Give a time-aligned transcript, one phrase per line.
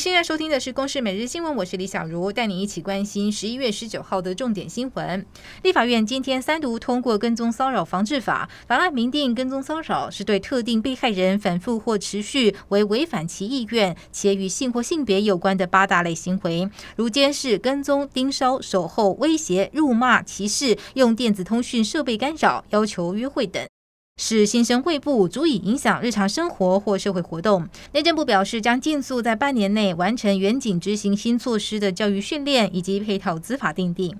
[0.00, 5.26] 现在收听的是《公视每日新闻》，我是李小茹，带你一起关心十一月十九号的重点新闻。
[5.62, 23.62] 立法院今天三读通过《跟踪骚扰防治法》，法案明定跟踪骚扰是对特定被害人反复或持续为违反其意愿且与性或性别有关的八大类行为，如监视、跟踪、盯梢、守候、威胁、辱骂、歧视、用电子通讯设备干扰、要求约会等。
[24.16, 27.66] 是新生会部足以影响日常生活或社会活动。
[27.92, 34.14] 内政部表示，将尽速在半年内完成远景执行新措施的教育训练以及配套资法定定。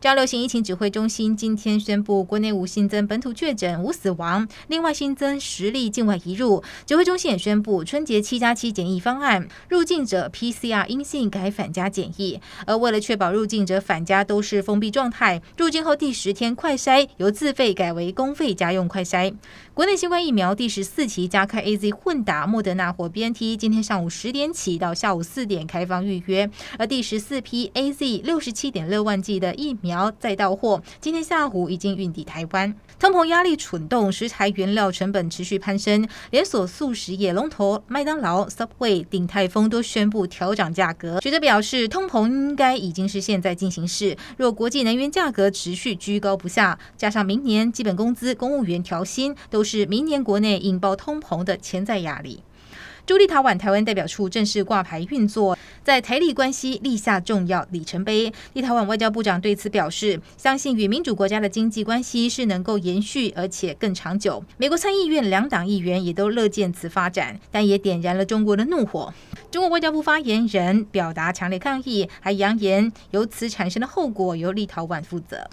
[0.00, 6.62] 中央流行疫情指挥中心今天宣布，国内无新增本土确诊，无死亡，另外新增十例境外移入。
[6.84, 12.40] 指挥中心也宣布，春节七加七检疫方案，入境者 PCR 阴性改返家检疫。
[12.66, 19.32] 而为了确保入境者返家都是封闭状态，入境后第十天快筛由自费改为公费家用快筛。
[19.74, 26.50] 国内新冠疫苗第十四期加开 AZ 混打莫德纳或 BNT，今天上午十点起到下午四点开放预约。
[26.78, 32.74] 而第十四批 AZ 六十七点六万剂的疫苗再到货，今天下午已经运抵台湾。
[32.98, 41.20] 通膨压力蠢动，食材原料成本持续攀升，连锁素食业龙头麦当劳、Subway、鼎泰丰都宣布调涨价格。
[41.20, 44.16] 学者表示，通膨应该已经是现在进行式。
[44.36, 52.42] 若国际能源价格持续居高不下，加上明年基本工资、公务员调薪，都是明年国内引爆通膨的潜在压力。
[53.04, 58.32] 朱立陶宛台湾代表处正式挂牌运作，在台立关系立下重要里程碑。
[58.52, 64.44] 立陶宛外交部长对此表示，相信与民主国家的经济关系是能够延续，而且更长久。
[64.56, 69.12] 美国参议院两党议员也都乐见此发展，但也点燃了中国的怒火。
[69.50, 75.50] 中国外交部发言人表达强烈抗议，还扬言由此产生的后果由立陶宛负责。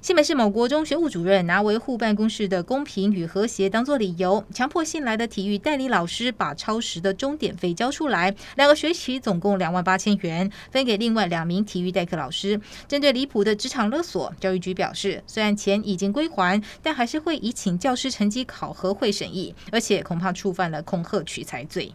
[0.00, 12.60] 新北市某国中学务主任拿维护办公室的公平与和谐当作理由，强迫新来的体育代理老师把超时的钟点费交出来，两个学期总共两万八千元，分给另外两名体育代课老师。
[12.86, 21.92] 针对离谱的职场勒索，教育局表示，虽然钱已经归还，但还是会以请教师成绩考核会审议，而且恐怕触犯了恐吓取财罪。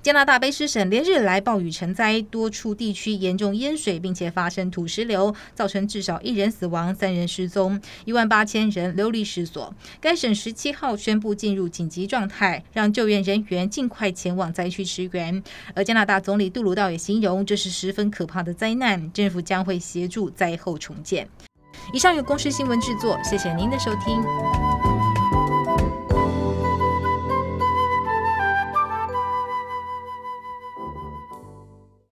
[0.00, 9.74] 加拿大卑诗省连日来暴雨成灾，多处地区严重淹水，并且发生土石流，造成至少一人死亡、三人失踪，一万八千人流离失所。
[10.00, 15.42] 该省十七号宣布进入紧急状态，让救援人员尽快前往灾区驰援。
[15.74, 21.28] 而加拿大总理杜鲁道也形容这是十分可怕的灾难，政府将会协助灾后重建。
[21.92, 24.77] 以上由公司新闻制作，谢谢您的收听。